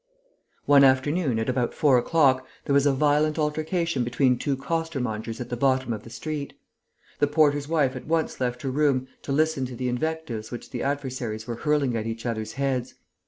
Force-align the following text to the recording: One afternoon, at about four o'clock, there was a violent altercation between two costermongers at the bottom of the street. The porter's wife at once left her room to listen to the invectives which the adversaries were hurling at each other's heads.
One 0.65 0.83
afternoon, 0.83 1.37
at 1.37 1.47
about 1.47 1.75
four 1.75 1.99
o'clock, 1.99 2.47
there 2.65 2.73
was 2.73 2.87
a 2.87 2.91
violent 2.91 3.37
altercation 3.37 4.03
between 4.03 4.35
two 4.39 4.57
costermongers 4.57 5.39
at 5.39 5.49
the 5.49 5.55
bottom 5.55 5.93
of 5.93 6.01
the 6.03 6.09
street. 6.09 6.55
The 7.19 7.27
porter's 7.27 7.67
wife 7.67 7.95
at 7.95 8.07
once 8.07 8.39
left 8.41 8.63
her 8.63 8.71
room 8.71 9.07
to 9.21 9.31
listen 9.31 9.67
to 9.67 9.75
the 9.75 9.87
invectives 9.89 10.49
which 10.49 10.71
the 10.71 10.81
adversaries 10.81 11.45
were 11.45 11.57
hurling 11.57 11.95
at 11.95 12.07
each 12.07 12.25
other's 12.25 12.53
heads. 12.53 12.95